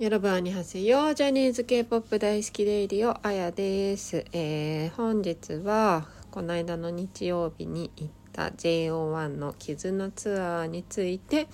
[0.00, 11.46] よろばんにはせよジャニーズ K-POP 大好きレイディオあやです、えー本日はこの間の日曜日に行った JO1 の絆ツアーについて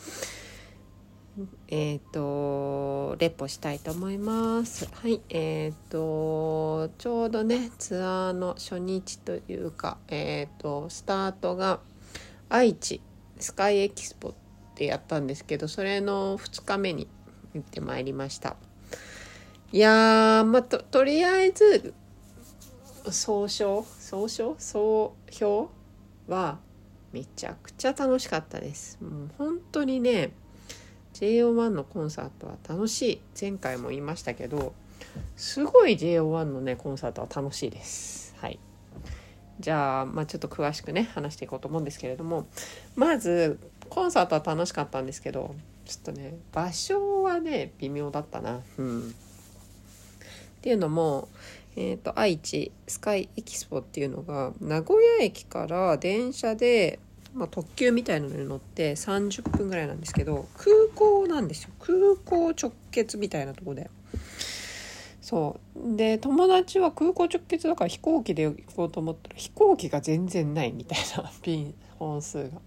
[1.68, 4.88] えっ、とレポしたいと思います。
[4.90, 11.80] はいえっ、とちょうどねツアーの初日というかえっ、とスタートが
[12.48, 13.02] 愛知
[13.38, 14.32] スカイエキスポっ
[14.74, 17.06] てやったんですけどそれの2日目に
[17.54, 18.56] 行ってまいりました。
[19.72, 21.94] いやーまあととりあえず
[23.10, 24.56] 総称総称？
[24.58, 25.70] 総評
[26.28, 26.58] は
[27.12, 28.98] めちゃくちゃ楽しかったです。
[29.00, 30.32] もう本当にね
[31.14, 33.20] JO1 のコンサートは楽しい。
[33.40, 34.74] 前回も言いましたけど
[35.36, 38.34] すごい JO1 のねコンサートは楽しいです。
[38.38, 38.58] はい。
[39.60, 42.46] じゃあ、まあ、ちょっと詳しくね話していこうと思うんですけれども
[42.96, 43.58] まず
[43.90, 45.54] コンサートは楽しかったんですけど
[45.90, 48.60] ちょっとね場所はね微妙だったな。
[48.78, 49.10] うん。
[49.10, 49.12] っ
[50.62, 51.28] ていうのも
[51.76, 56.98] えー、と愛知スカイエキスポっていうのが名古屋駅から電車で、
[57.32, 61.70] まあ、特急みたいなのに乗って30分ぐらいなんですけど空港なんですよ。
[61.80, 63.90] 空港直結みたいなとこで。
[65.20, 65.96] そう。
[65.96, 72.60] で友達は空港直結だから飛行機で行こうと思ったら飛行機が全然ないみたいな ピン本数が。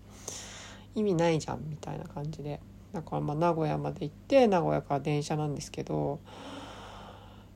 [0.96, 2.60] 意味ないじゃんみたいな感じで。
[2.94, 6.20] だからまあ名古屋まで行って名古屋から電車なんですけど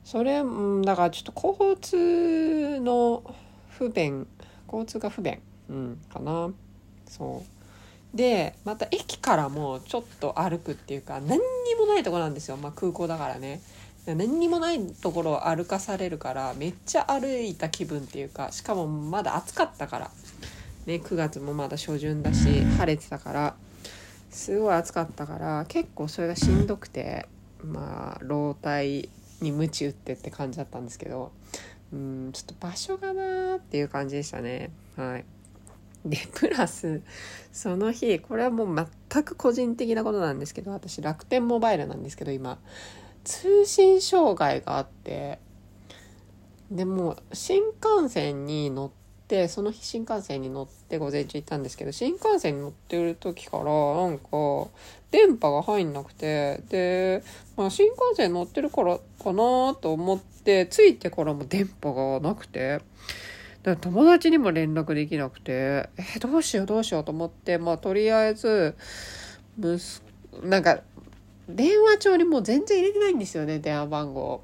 [0.04, 3.34] それうんだからちょっと交通の
[3.70, 4.26] 不便
[4.68, 6.50] 交通が不便、うん、かな。
[7.08, 7.42] そ
[8.14, 8.16] う。
[8.16, 11.40] でまた駅からもちょっと歩くっていうか何に
[11.78, 13.60] もないとこなんですよ、まあ、空港だからね。
[14.06, 20.10] 何にもないところを歩かされるからめっちゃ歩いた気分っていうかしかもまだ暑かったから、
[20.86, 23.54] ね、9月もまだ初旬だし晴れてたから
[24.30, 27.26] すごい暑かったから結構それがしんどくて
[27.62, 29.08] まあ老体
[29.40, 31.32] に鞭打ってって感じだったんですけど
[31.92, 34.70] うんちょっと場所がなーっていう感じでしたね。
[34.96, 35.24] はい。
[36.04, 37.02] でプラス
[37.52, 42.58] その日これはもう全く個人的なことなんですけど私楽天モバイルなんですけど今
[43.24, 45.40] 通信障害があって
[46.70, 47.62] でも新
[48.00, 48.90] 幹線に乗っ
[49.28, 54.28] てその日新幹線に乗って午前中行ったんですけど新幹線に乗ってる時からなんか
[55.10, 57.22] 電波が入んなくてで、
[57.56, 62.80] まあ、新幹線乗ってるからかなと思って着いてからも電波がなくて
[63.80, 68.74] 友達にも連絡できなくてえどうしようどうしようと思ってまあとりあえず
[69.58, 70.00] 息
[70.42, 70.80] なんか
[71.48, 74.42] 電話帳にもう全然入れてないんですよね電話番号。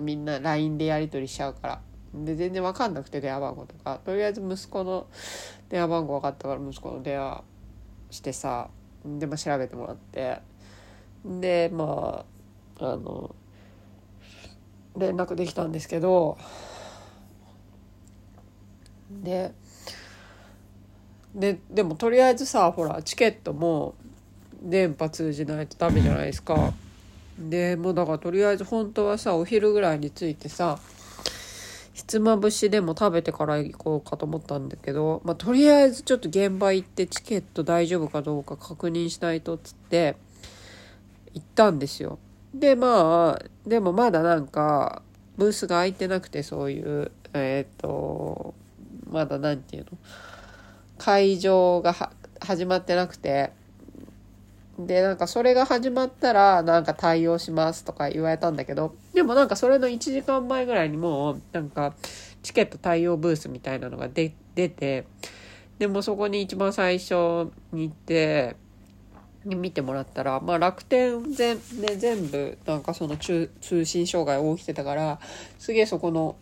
[0.00, 1.80] みんな LINE でやり取りしちゃうから。
[2.14, 4.00] で全然分かんなくて電話番号とか。
[4.04, 5.06] とりあえず息子の
[5.68, 7.42] 電話番号分かったから息子の電話
[8.10, 8.70] してさ
[9.04, 10.40] でも調べてもらって。
[11.24, 12.24] でま
[12.78, 13.34] ああの
[14.96, 16.38] 連絡できたんですけど。
[19.10, 19.52] で
[21.34, 23.94] ででもとりあえずさほらチケットも
[24.62, 26.72] 電波通じないとダメじゃないですか。
[27.38, 30.78] でもうだからとりあえず本当はさお昼ぐらいに着いてさ
[31.96, 40.16] ひつまぶしでも食べてから行こうかと思ったんだけど、まあ、とりあえずちょっと現場行ってチケット大丈夫かどうか確認しないとっつって
[41.32, 42.18] 行ったんですよ。
[42.52, 45.00] でまあでもまだなんか
[45.38, 48.52] ブースが空いてなくてそういうえっ、と
[49.10, 49.96] まだなんていうの
[50.98, 53.52] 会場がは始まってなくて
[54.78, 61.94] でなんかそれが始まったらなんか対応しますとか言われたんだけどでもなんかそれの1時間前ぐらいにもうなんか
[62.42, 65.06] チケット対応ブースみたいなのが出出て
[65.78, 68.56] でもそこに一番最初に行って
[69.44, 73.50] 見てもらったら、まあ、楽天全,、ね、全部なんかその通
[73.84, 75.20] 信障害起きてたから
[75.58, 76.36] すげえそこの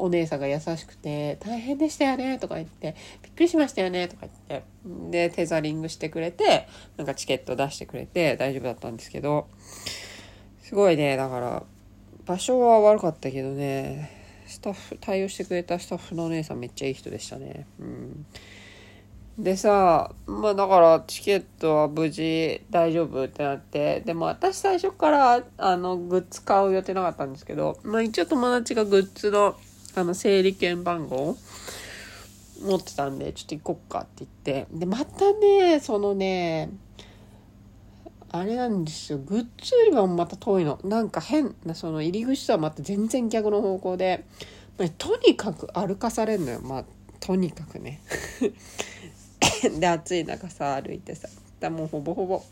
[0.00, 4.64] お姉さんが優しくて「大変でしたよね」とか言って「びっくりしましたよね」とか言って
[5.10, 6.66] でテザリングしてくれて
[6.96, 9.48] なんかチケット出してくれて大丈夫だったんですけど
[10.62, 11.62] すごいねだから
[12.26, 14.10] 場所は悪かったけどね
[14.46, 17.66] スタッフ対応してくれたスタッフのお姉さんめっちゃいい人でしたね。
[17.78, 18.26] うん。
[19.38, 29.56] でさまあだからチケットは無事大丈夫ってなってでも私最初からあのグッズ買う予定なかったんですけど、まあ、一応友達がグッズの
[29.94, 31.36] あの整理券番号
[32.62, 34.66] 持ってたんでちょっと行こっかって言って。
[34.72, 36.70] でまたねそのね
[38.32, 39.18] あれなんですよ。
[39.18, 40.78] グッズ売り場もまた遠いの。
[40.84, 44.24] なんか変なその入り口とはまた全然逆の方向で、
[44.78, 46.60] まあとにかく歩かされるのよ。
[46.60, 46.84] まあ
[47.18, 48.00] とにかくね。
[49.80, 51.28] で暑い中さ歩いてさ。
[51.58, 52.42] だもうほぼほぼ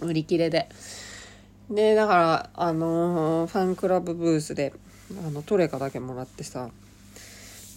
[0.00, 0.68] 売り切れで。
[1.70, 4.72] でだからあのーファンクラブブースで
[5.26, 6.70] あのトレカだけもらってさ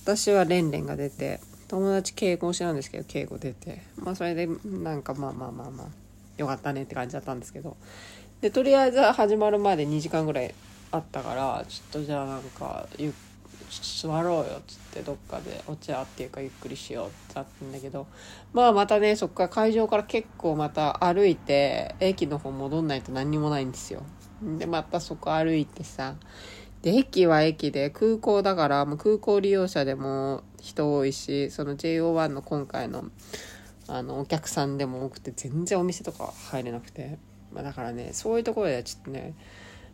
[0.04, 3.82] 私はレンレンが出て友達敬語推しなんですけど敬語出て。
[3.98, 5.88] まあそれでなんかまあまあまあまあ
[6.38, 7.76] よかったねって感じだったんですけど。
[8.42, 10.54] でとりあえず始まるまで2時間ぐらい
[10.92, 13.14] あったからちょっとじゃあなんかゆ
[13.70, 18.06] 座ろうよっつってどっかでお茶っていうかゆっくりしようってなったんだけど。
[18.54, 24.04] まあまたねそっから会場から結構また歩いて駅の方戻んないと何にもないんですよ。
[24.60, 26.16] でまたそこ歩いてさ
[26.86, 33.06] で駅は駅で空港だからもう空港利用者でも人多いしその JO1 の今回の
[33.88, 37.18] あのお客さんでも多くて全然お店とか入れなくて、
[37.52, 39.34] まあ、だからねそういうところではちょっとね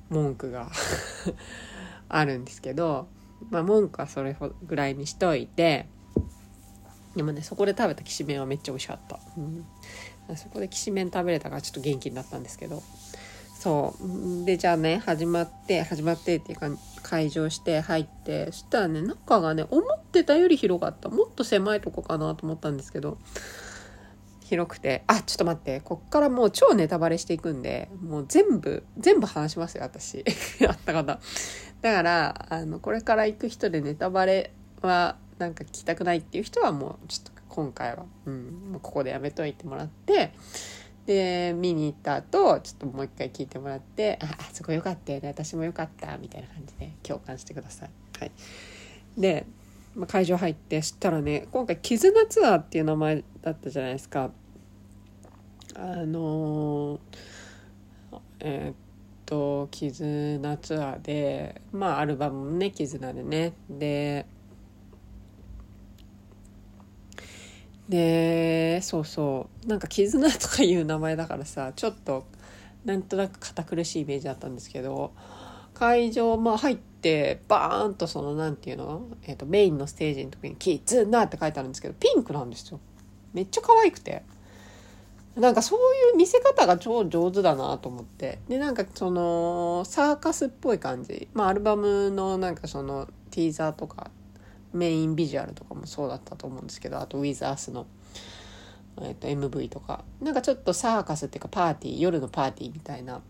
[0.09, 0.69] 文句が
[2.09, 3.07] あるんですけど、
[3.49, 4.35] まあ、文句はそれ
[4.67, 5.87] ぐらいにしといて
[7.15, 9.39] でもねそこで食べたきしめんはめっちゃ美味しかった、う
[10.33, 12.83] ん、そこできしめん食べれたからちょっと元気になったんですけど。
[13.61, 14.43] そう。
[14.43, 16.67] でじゃあね始まって始まってっていうか
[17.03, 21.09] 会場して入ってそしたらね中がね思ってたより広かった。
[21.09, 23.19] もっと狭いとこかなと思ったんですけど。
[24.45, 25.03] 広くて。
[25.05, 25.79] あちょっと待って。
[25.81, 30.25] こっからもう超ネタバレしていくんでもう全部全部話しますよ私。
[30.59, 31.19] やった方。
[31.81, 40.33] だからあのこれから行く人でネタバレはなんか聞きたくないっていう人はもうちょっと今回は、うん、ここでやめといてもらって
[41.05, 47.89] で見に行った後ちょっともう一回聞いてもらって「ああそこよかったよね私もよかった」みたいな感じで共感してください。
[48.19, 48.31] はい、
[49.17, 49.45] で、
[49.95, 54.31] まあ、会場入って知ったらね今回「絆ツアー」っていう名前だったじゃないですか。
[55.73, 58.75] あのー、えー、っ
[59.25, 64.27] と「絆ツアーで」まあアルバムもね「絆」でねで
[67.91, 69.67] でそうそう。
[69.67, 72.25] なんか絆とかいう名前だからさちょっと
[72.85, 75.13] なんとなく堅苦しいイメージだったんですけど
[75.73, 82.79] 会場まあ入ってバーンとそのなんていうの、えーと、メインのステージの時に「絆」って書いてあるんですけどピンクなんですよ。
[83.33, 84.23] めっちゃ可愛くて。
[85.35, 88.39] なんかそういう見せ方が超上手だなと思って。
[88.47, 91.27] でなんかそのサーカスっぽい感じ。
[91.33, 94.11] まあアルバムのなんかそのティーザーとか
[94.73, 97.87] メインビジュアルとかもそうだったと思うんですけどあと「WithUs の」
[99.01, 100.03] えー、と MV とか。
[100.21, 103.21] なんかちょっとサーカスっていうかパーティー夜のパーティーみたいな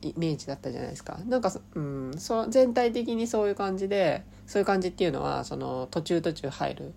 [0.00, 1.18] イメージだったじゃないですか。
[1.26, 6.94] なんか、うん、そ全体的にそういう感じでそういう感じっていうのはその途中途中入る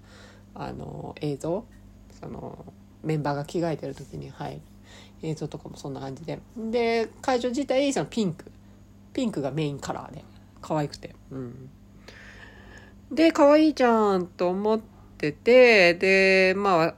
[0.54, 1.66] あの映像
[2.20, 2.66] その
[3.04, 4.62] メンバーが着替えてる時に入る
[5.22, 6.40] 映像とかもそんな感じで。
[6.58, 8.52] で会場自体そのピンク。
[9.14, 10.24] ピンクがメインカラーで
[10.62, 11.16] 可愛くて。
[11.32, 11.70] うん。
[13.12, 14.80] で、可愛いじゃんと思っ
[15.18, 16.96] てて、で、まあ、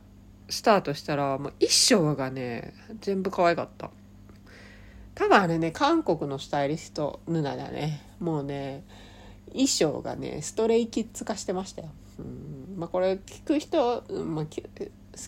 [0.50, 3.92] スタートしたら、もう衣装がね、全部可愛かった。
[5.15, 8.01] 多分あれね、韓国のスタイリスト、ヌナだね。
[8.19, 8.83] もうね、
[9.51, 11.89] 衣装がね、ストレイキッズ化してましたよ。
[12.19, 14.51] うんまあこれ聞く人、まあ、好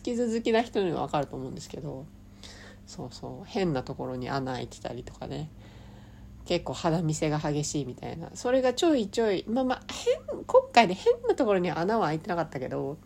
[0.03, 2.05] きず好きな人にはわかると思うんですけど、
[2.85, 5.49] そうそう、変なところに穴開いてたりとかね。
[6.49, 8.31] 結構肌見せが激しいみたいな。
[8.33, 10.15] それがちょいちょいまあまあ変
[10.47, 12.97] 今回で変なところに穴は開いてなかったけど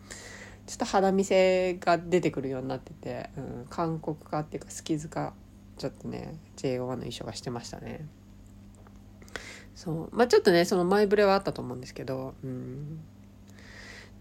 [0.66, 5.34] ちょっと肌見せが出てくるようになってて、うん、韓国化っていうか好きづか
[5.76, 8.06] ちょっとね JO1 の衣装がしてましたね。
[9.74, 10.16] そう。
[10.16, 12.98] まあちょっとねその前触れはあったと思うんですけどうん。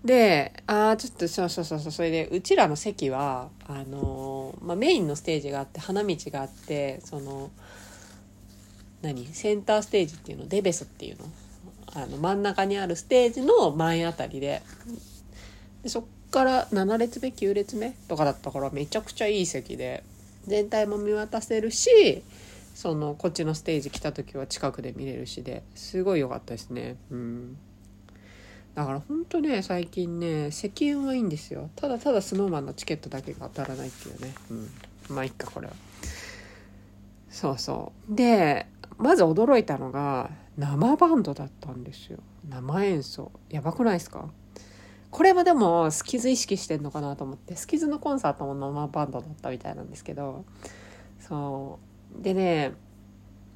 [0.04, 7.52] で、ああ、ちょっと、そうそうそうそう、それで、うちらの席は、あのー、まあ、メインのステージがあって、花道があって、その、
[9.04, 9.28] 何？
[9.28, 10.48] センターステージっていうの？
[10.48, 11.26] デベスっていうの？
[11.94, 14.64] あの真ん中にあるステージの前あたりで。
[15.84, 20.04] でそっから7列目9列目とかだったからめちゃくちゃいい席で。
[20.48, 22.22] 全体も見渡せるし
[22.76, 25.64] そのこっちのステージ来た時は近くで見れるしで。
[25.76, 26.98] すごい良かったですね。
[27.12, 27.58] うん。
[28.76, 31.70] だからほんとね最近ね席運はいいんですよ。
[31.76, 34.34] ただただ snowman のチケットだけが当たらないっていうね。
[34.50, 34.70] うん。
[35.16, 35.74] まあいっかこれは。
[37.30, 38.16] そうそう。
[38.16, 38.66] で
[38.98, 42.20] まず驚いたのが生バンドだったんですよ。
[42.48, 43.32] 生演奏。
[43.50, 44.30] やばくないですか？
[45.10, 47.56] これはでもスキズ意識してんのかなと思って。
[47.56, 50.46] スキズのコンサートも生バンドだったみたいなんですけど。
[51.20, 51.80] そ
[52.20, 52.22] う。
[52.22, 52.74] でね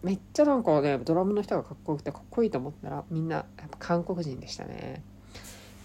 [0.03, 5.01] めっちゃなんかねドラムの人がかっこよくてかっこいいと思ったらみんなやっぱ韓国人でしたね。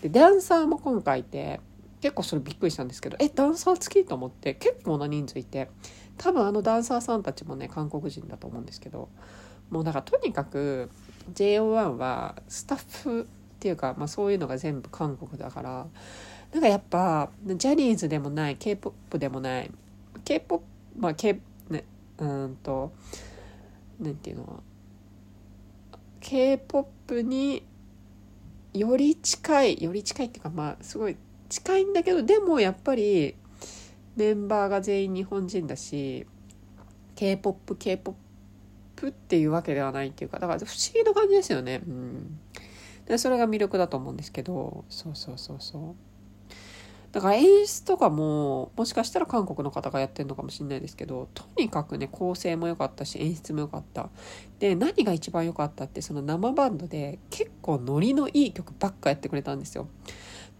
[0.02, 1.60] でダンサーも今回いて
[2.02, 5.70] 結構それびっくりしたんですけどえダンサー付きと思って結構な人数いて
[6.18, 9.08] 多分あのダンサーさんたちもね韓国人だと思うんですけど
[9.70, 10.90] もうだからとにかく
[11.32, 13.24] JO1 はスタッフっ
[13.60, 15.86] ていうか、まあ、そういうのが全部韓国だから
[16.52, 19.70] なんかやっぱジャニーズでもない k p o p でもない
[20.24, 20.64] k p o p
[20.98, 21.40] まあ K
[21.70, 21.84] ね
[22.18, 22.92] うんと
[24.00, 24.62] なんていうの
[26.20, 27.64] k p o p に
[28.74, 31.16] より近いより近いっていうかまあすごい
[31.52, 33.34] 近いんだけどでもやっぱり
[34.16, 36.26] メンバーが全員日本人だし
[37.14, 38.14] k p o p k p o
[38.96, 41.82] p っていうわけではないっていうかだから不思議な感じですよね。
[41.86, 42.38] うん、
[43.04, 45.94] でそれが魅力だと思うんですけどそうそうそうそう。
[47.12, 54.08] だから演出とかももしかしたら韓国の方がやってるのかもしれないですけどとにかくね構成も良かったし演出も良かった
[54.58, 59.88] で何が一番良かったってその生バンドで結構ノリのいい曲ばっかやってくれたんですよ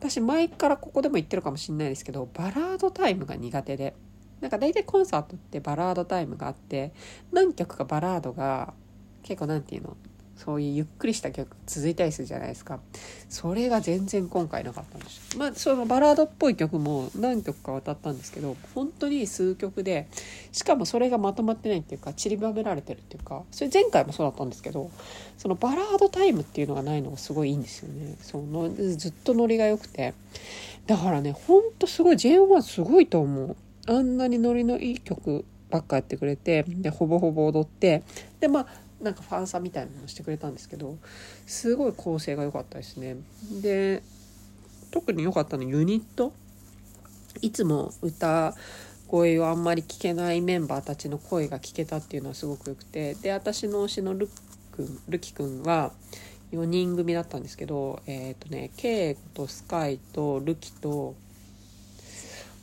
[0.02, 3.94] 私前からここでも言ってるかもしれないですけどバラードタイムが苦手で。
[4.40, 6.92] なんか大体コンサートってバラードタイムがあって
[7.30, 8.74] 何曲かバラードが
[9.22, 9.96] 結構何て言うの？
[10.44, 12.80] そういうゆっくりした曲続いたりするじゃないですか。
[13.28, 15.38] それが全然今回なかったんです。
[15.38, 20.08] まあそのバラードっぽい曲も何曲か歌ったんですけど本当に数曲で
[20.50, 24.90] しかもそれがまとまってないっていうか散りばめられてるっていうかそれ前回もそうだったんですけど
[25.38, 28.16] そのバラードタイムっていうのがないのがすごいいいんですよね。
[28.20, 30.14] そのずっとノリが良くて。
[30.84, 33.56] だからねほんとすごい JO1 すごいと思う。
[33.86, 38.02] あんなにノリのいい曲ばっかやってくれてでほぼほぼ踊って
[38.40, 38.66] でまあ
[39.02, 40.96] なんかファンサみたいなのをしてくれたんですけど
[41.46, 43.16] すごい構成が良かったですね。
[43.60, 44.02] で
[44.90, 46.32] 特に良かったのユニット？
[47.40, 48.54] いつも歌
[49.08, 54.28] 声をあんまり聞けないメンバーたちの声が聞けたっていうのはすごく良くてで私の推しのル
[54.70, 55.92] くんルキくんは
[56.52, 61.14] 4人組だったんですけどえっ、ー、とねケイとスカイとルキと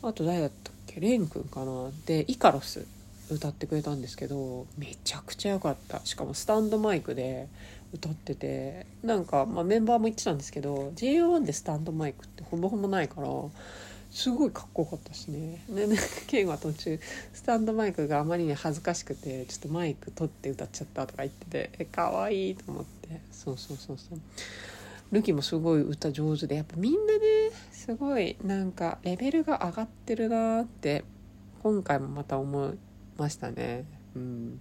[0.01, 0.99] あと誰だったっけ？
[1.01, 1.89] レンくんかな？
[2.05, 2.85] でイカロス。
[3.31, 6.01] 歌ってくれたんですけどめちゃくちゃ良かった。
[6.05, 7.47] しかもスタンドマイクで
[7.93, 13.27] 歌っててなんか、まあ、メンバーも言ってたんですけど JO1 でスタンドマイクってほぼほぼないから
[14.11, 15.63] すごいかっこよかったしね。
[15.69, 16.99] でなんかケンは途中
[17.33, 23.21] スタンドマイクがあまりに恥ずかしくてちょっとマイク取って歌っちゃったとか言っててえ可愛いと思って。
[23.31, 24.19] そうそうそうそう。
[25.11, 27.19] ルキもすごい歌上手でやっぱみんなね
[27.71, 31.03] すごいなんかレベルが上がってるなって
[31.63, 32.77] 今回もまた思う。
[33.19, 33.85] ましたね。
[34.15, 34.59] うん、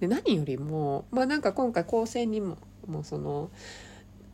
[0.00, 3.50] で何よりもまあなんか今回構成にももうその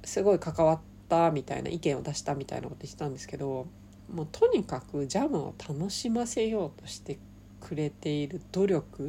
[0.05, 3.67] すごい関わったみたいな意見を出したみたいなこと言ってたんですけど
[4.13, 7.19] もうとにかくジャムを楽しませようとして
[7.61, 9.09] くれている努力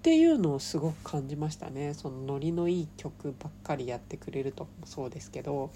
[0.00, 1.92] っていうのをすごく感じましたね。
[1.92, 5.70] そのノリのいい曲ばっかりやってくれるともそうですけど。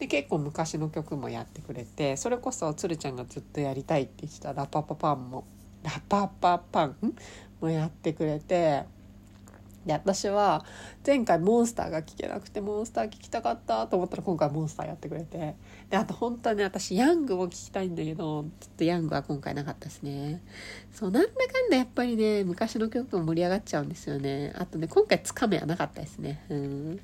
[0.00, 5.44] で結構昔の曲もやってくれてそれこそつるちゃんがずっとやりたいって言ってた「ラパパパン」も
[5.88, 6.96] ラパパパン
[7.60, 8.84] もやってくれて
[9.86, 10.64] で私は
[11.06, 15.54] 前回モンスターが聴けなくてモンスター聴きたかったと思ったら今回モンスターやってくれて
[15.88, 20.42] であと本当はね私ヤングも聴きたいんだけどちょっとヤングは今回なかったですね。
[20.92, 24.52] そうなんだかんだやっぱりね昔の曲も盛り上がっちゃうんですよね。
[24.56, 26.44] あとね今回つかめはなかったですね。
[26.50, 27.00] うん。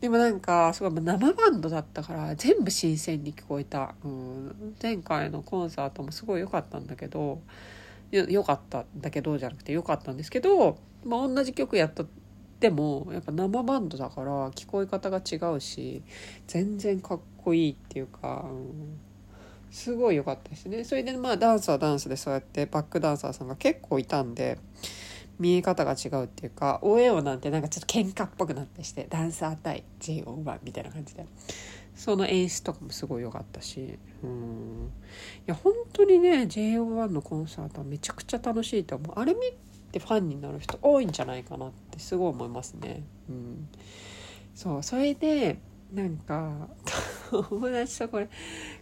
[0.00, 7.40] でもなんかすごい生バンドだったから全部新鮮に聞こえた、うん、前回のコンサートもすごい良かったんだけど
[8.10, 12.04] 良かったんだけどじゃなくて良かったんですけど、まあ、同じ曲やった
[12.60, 16.02] でもやっぱ生バンドだから聞こえ方が違うし
[16.46, 18.98] 全然かっこいいっていうか、うん、
[19.70, 20.84] すごい良かったですね。
[20.84, 24.58] それでまあダンスはダンスでそうやってバックダンサーさんが結構いたんで
[25.38, 31.26] 見え方が違うっていうか OAO なんてなんかちょっと喧嘩っぽくなったりしてダンサー対 JO1 みたいな感じで。
[31.96, 33.98] その演出とかもすごい良かったし。
[34.22, 34.92] うん。
[35.46, 39.18] いや本当にね JO1 のコンサートはめちゃくちゃ楽しいと思う。
[39.18, 39.40] あれ見
[39.90, 43.02] てファンになる人多いんじゃないかなってすごい思いますね。
[43.28, 43.68] うん。
[44.54, 45.58] そうそれで
[45.92, 46.68] なんか
[47.30, 48.28] 友達とこれ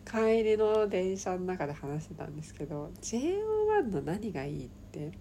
[0.04, 5.12] 帰りの電車の中で話してたんですけど JO1 の何がいいって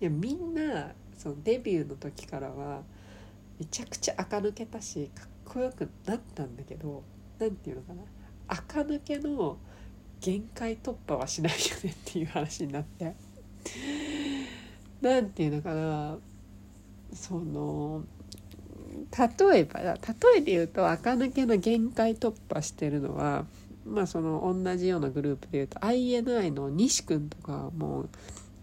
[0.00, 2.82] いやみんなそのデビューの時からは
[3.58, 7.02] めちゃくちゃ垢抜けたしかっこよくなったんだけど
[7.38, 8.02] 何て言うのかな。
[8.48, 9.58] 垢抜けの
[10.20, 13.14] 限界突破はしないよねっていう話になって。
[15.00, 16.18] 何て言うのかな。
[17.12, 18.04] その
[19.16, 19.96] 例えば例
[20.36, 23.46] えで言うと垢抜けの限界突破してるのは
[23.84, 28.08] まあその同じようなグループで言うと INI の西君とかもう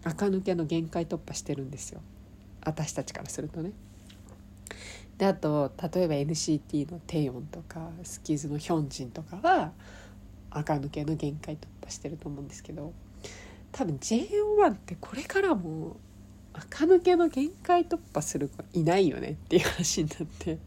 [0.04, 2.00] 垢抜けの限界突破してるんですよ。
[2.62, 3.72] 私たちからするとね。
[5.18, 9.72] であと例えば NCT のテヨンとかスキズのヒョンジンとかは
[10.50, 12.92] 垢抜けの限界突破してると思うんですけど
[13.72, 15.96] 多分 JO1 ってこれからも
[16.52, 20.58] 垢抜けの限界突破する子いないよねっていう話になって。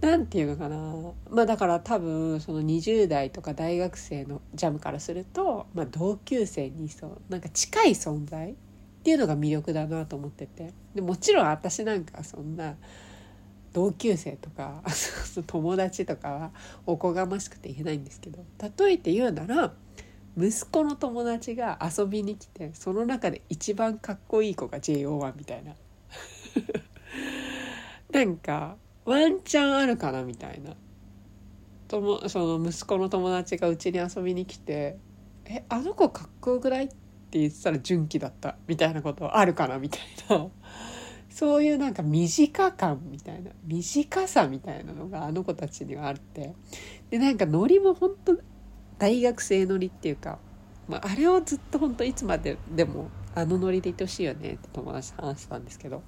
[0.00, 0.76] 何て言うのかな。
[1.30, 8.54] まあだから多分その20代とか大学生のジャムからすると、まあ、同級生にそうなんか近い存在
[9.08, 10.74] っていうのが魅力だなと思ってて。
[10.94, 12.76] でもちろん私なんかそんな
[13.72, 14.82] 同級生とか
[15.46, 16.50] 友達とかは
[16.84, 18.44] おこがましくて言えないんですけど
[18.78, 19.72] 例えて言うなら
[20.36, 25.74] 息子の友達が遊びに来てその中で一番かっこいい子が JO1 みたいな。
[28.12, 30.76] なんかワンチャンあるかなみたいな。
[31.88, 34.98] ともその息子の友達がうちに遊びに来て
[35.46, 40.48] 「えあの子かっこよくない?」ってって言ってたら純喜だったみたいなことあるかなみたいな。
[41.28, 46.54] そういうなんか短感みたいな短さみたいなのがあの子たちにはあって。
[47.10, 48.38] でなんかノリも本当
[48.98, 50.38] 大学生ノリっていうか、
[50.88, 56.02] まあ、あれをずっと本当いつまででもあのノリでいてほしいよねって友達と話したんですけど。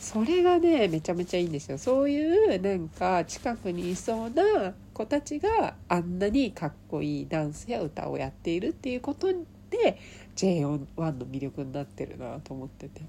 [0.00, 1.78] それがねめちゃめちゃいいんですよ。
[1.78, 9.30] そういうなんか近くにいそうな子たちがあんなにかっこいいダンスや歌をやっているっていうこと
[10.36, 13.02] J1 の魅力になってるなと思ってて。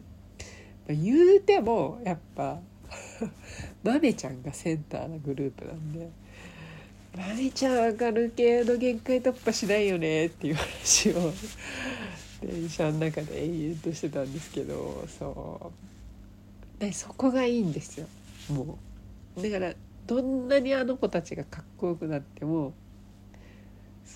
[0.90, 2.60] 言うてもやっぱ
[3.84, 6.10] まめちゃんがセンターなグループなんで
[7.16, 11.34] まめちゃん上がる系の限界突破しないよねっていう話を
[12.42, 15.72] 電車の中で延々としてたんですけどそ
[16.80, 18.08] うでそこがいいんですよ
[18.50, 18.78] も
[19.38, 19.74] うだから
[20.06, 22.74] どんなにあの子たちがかっこよくなっても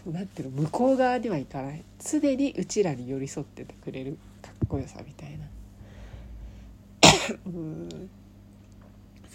[0.04, 0.50] そうなってる。
[0.52, 1.84] 向こう側にはいかない。
[2.00, 4.18] 常にうちらに寄り添っててくれる。
[4.44, 5.46] かっこよさみたいな。
[7.48, 8.10] うん。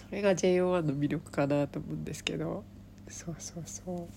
[0.09, 2.63] それが JO1 の魅力かなと思うんですけど。
[3.09, 4.09] そうそうそ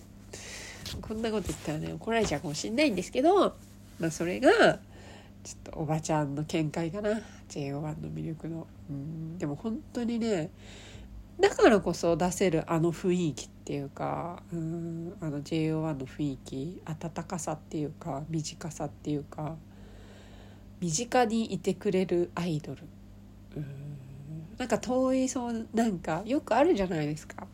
[0.95, 1.01] う。
[1.01, 3.55] こんなこと言ったらね怒られちゃうかもしんないんですけど。
[3.99, 4.51] まあそれが
[5.43, 7.21] ちょっとおばちゃんの見解かな。
[7.49, 8.67] JO1 の魅力の。
[8.89, 9.37] うん。
[9.39, 10.51] でも本当にね
[11.39, 19.55] だからこそ出せるあの雰囲気っっていうかうんあの JO1 の雰囲気温かさっていうか短さっていうか
[20.79, 22.83] 身近にいてくれるアイドル。
[23.57, 23.65] うん
[24.59, 27.47] なんか遠いそうなんかよくあるじゃないですか。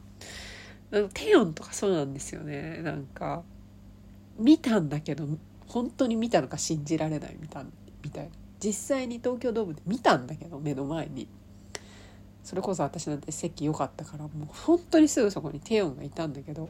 [1.14, 2.82] テヨンとかそうなんですよね。
[2.84, 3.44] なんか
[4.38, 5.26] 見たんだけど
[5.66, 7.66] 本当に見たのか信じられないみたい
[8.04, 8.32] みたいな。
[8.60, 11.30] 実際に東京ドームで見たんだけど目の前に。
[12.44, 16.70] それこそ私なんて席良かったからもう本当にすぐそこにテヨンがいたんだけど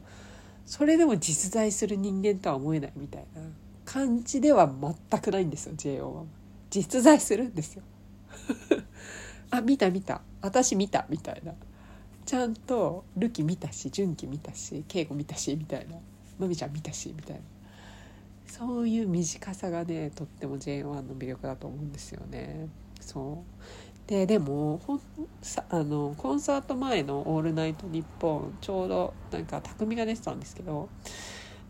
[0.66, 3.42] それでも実在する人間とは思えないみたいな
[3.86, 4.70] 感じでは
[5.10, 6.24] 全くないんですよ JO は。
[6.70, 7.84] 実在するんですよ。
[9.52, 10.22] あ見た見た。
[10.42, 11.54] 私見たみたいな。
[12.26, 15.98] ちゃんとルキ見たし純喜見たし敬吾見たしみたいな。
[16.40, 17.42] まみちゃん見たしみたいな。
[18.48, 22.70] そういう短さがねとっても J1 の魅力だと思うんですよね。
[23.02, 23.91] そう。
[24.12, 25.02] ででもほん
[25.42, 30.90] さあのコンサート前の「オールナイトニッポン」ちょうどなんか匠が出てたんですけど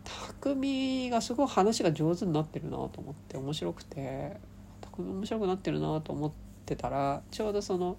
[0.02, 4.38] 匠がすごい話が上手になってるなと思って面白くて
[4.80, 6.32] 匠面白くなってるなと思っ
[6.66, 7.96] てたらちょうどその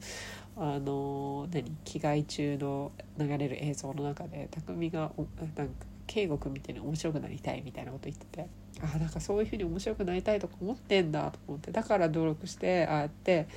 [0.58, 5.10] あの何着替え中の流れる映像の中で匠が
[5.56, 5.74] なんか
[6.06, 8.50] 圭吾君みたいに面白くなりたいみたいなこと言ってて
[8.82, 13.48] あなんかそういうふうに面白くなりたいとか思ってんだと思ってだから努力してああやって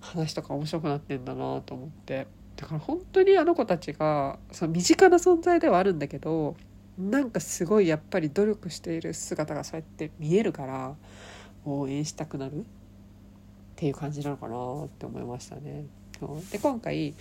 [0.00, 6.56] 話とか面白くなってんだなと思ってだから本当にあの子たちがその身近な存在ではあるんだけど
[6.98, 10.96] なんかすごいやっぱり努力している姿がそうやって見えるから
[11.64, 12.64] 応援したくなるっ
[13.76, 15.86] ていう感じなのかなって思いましたね。
[16.50, 17.14] で今回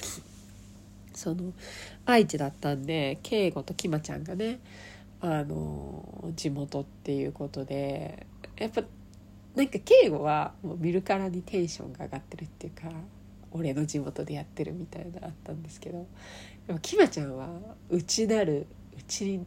[1.13, 1.53] その
[2.05, 4.59] 愛知だったんで圭吾ときまちゃんがね
[5.21, 8.25] あの地元っていうことで
[8.57, 8.83] やっぱ
[9.57, 12.95] なんか圭吾はもう見るからにテンションが上がってるっていうか
[13.51, 16.05] 俺の地元でやってるみたいなあったんですけど
[16.67, 17.47] でもきまちゃんは
[17.89, 19.39] 内なる内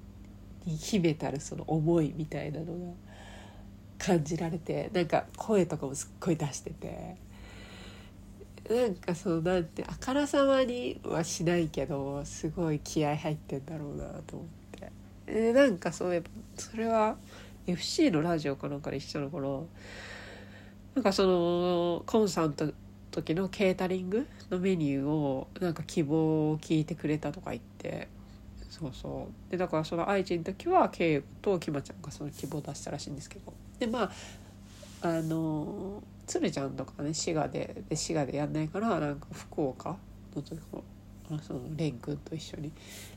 [0.66, 2.92] に秘めたるその思いみたいなのが
[3.98, 7.16] 感じられてなんか声とかもすっごい出してて
[8.68, 14.90] なんかそうなんてあからさまにはしないけどすごい気合入ってんだろうなと思って。
[15.28, 17.16] えなんかそういえばそれは
[17.72, 19.66] FC のラジオかなんかで一緒の頃
[20.94, 22.72] なんかそのコンサートの
[23.10, 28.08] 時のケータリングのメニューをなんか希望を聞いてくれたとか言って
[28.68, 29.50] そうそう。
[29.50, 33.52] でだからその愛知の時は圭ときまちゃんがその希望を出したらしいんですけど。
[33.78, 34.10] でまあ
[35.02, 39.96] あの鶴ちゃんとかね滋賀でで滋賀でやんないからなんか福岡
[40.36, 40.60] の時
[41.38, 42.72] その蓮くんと一緒に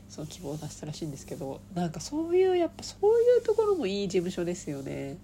[0.08, 5.16] その希望を出したらしいんですけどなんかそういうやっぱそういうところもいい事務所ですよね。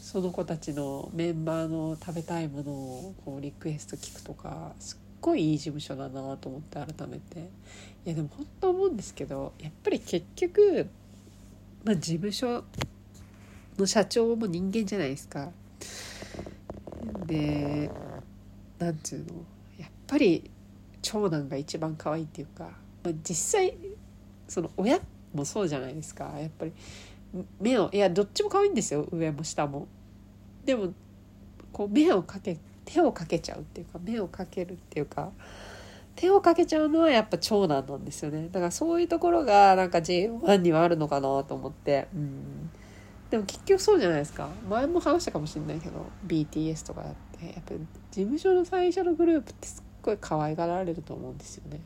[0.00, 7.48] その子たちのメンバーの食べたいものをこうリクエスト聞くとかすっごいいい事務所だなと思って改めて
[8.04, 10.88] いやでも本当思うんですけどやっぱり結局、
[11.82, 12.62] まあ、事務所
[13.76, 15.50] の社長も人間じゃないですか
[17.26, 17.90] で
[18.78, 19.24] なんつうの
[19.78, 20.50] やっぱり
[21.04, 22.70] 長男が一番可愛いっていうか、
[23.04, 23.76] まあ、実際
[24.48, 24.98] その親
[25.34, 26.32] もそうじゃないですか。
[26.38, 26.72] やっぱり
[27.60, 29.06] 目をいやどっちも可愛いんですよ。
[29.12, 29.86] 上も下も。
[30.64, 30.94] でも
[31.72, 35.30] こう目をかけ手をかけちゃうっていうか目をかけるっていうか
[36.16, 38.48] 手をかけちゃうのはやっぱ長男なんですよね。
[38.50, 42.08] だからそういうところがなんか J1 にはあるのかなと思って。
[42.14, 42.70] うん。
[43.30, 44.48] でも結局そうじゃないですか。
[44.68, 51.80] 前も話したかもしれないけど BTS とかだってやっぱ事務所の最初のグループってすっごい可愛がられると思うんですよね。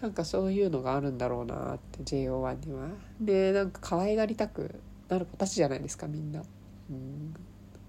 [0.00, 2.88] なんかそういうのがあるんだろうなって JO1 には。
[3.20, 4.74] でなんか可愛がりたく
[5.08, 6.42] なる子たちじゃないですかみんな。
[6.90, 7.34] うん。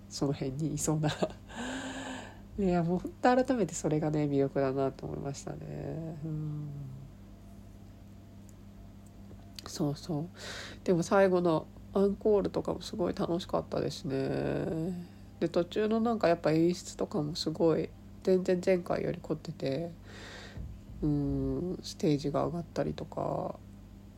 [0.09, 1.09] その辺にいそうな
[2.57, 5.57] いやもう本当改めてそれがね魅力だなと思いましたね。
[6.25, 6.69] うん。
[9.67, 10.25] そうそう。
[10.83, 15.07] でも最後のアンコールとかもすごい楽しかったですね。
[15.39, 17.89] で途中のなんかやっぱ演出とかもすごい
[18.23, 19.91] 全然前回より凝ってて
[21.01, 23.55] うんステージが上がったりとか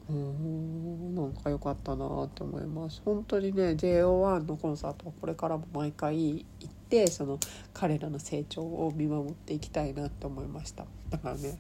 [0.10, 3.02] うんなんか良かったなって思います。
[3.06, 7.40] 本当にね JO1 のコンサートはこれからも毎回行ってその
[7.74, 10.86] 彼らの成長を見守っていきたいなって思いました。
[11.10, 11.60] だからね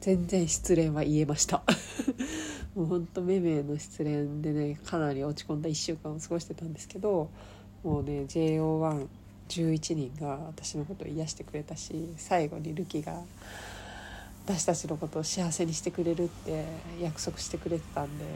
[0.00, 1.62] 全然失恋は言えました。
[2.74, 7.30] もうほんとめめの失恋でねかなり落ち込んだ1週間を過ごしてたんですけど
[7.82, 8.24] もうね
[9.48, 13.22] 11人が私のことを癒してくれたし最後にルキが
[14.46, 16.64] 私たちのことを幸せにしてくれるって
[17.00, 18.30] 約束してくれてたんでも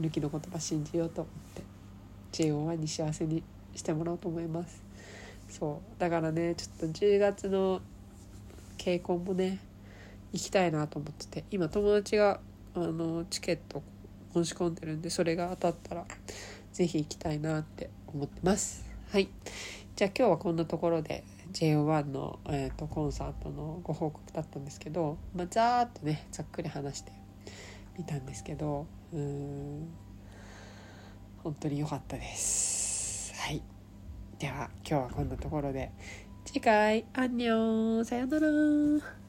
[0.00, 1.62] うルキの言葉信じようと思って
[2.44, 3.42] JO1 に幸せに
[3.74, 4.82] してもらおうと思います。
[5.48, 7.80] そうだからねちょっと10月の
[8.78, 9.58] 稽古もね
[10.32, 12.40] 行きたいなと思ってて今友達が
[12.74, 13.82] あのチケット
[14.34, 16.04] 申し込んでるんでそれが当たったら
[16.72, 18.84] 是非行きたいなって思ってます。
[19.10, 19.28] はい。
[19.96, 27.12] じゃあ今日はこんなところで JO1 の、えーと、コンサートのご報告だったんですけど、まあ、ざーっとねざっくり話して
[27.96, 29.88] みたんですけどうん
[31.42, 33.32] 本当に良かったです。
[33.40, 33.62] はい。
[34.38, 35.90] では今日はこんなところで
[36.44, 39.25] 次回アンニョンさよなら。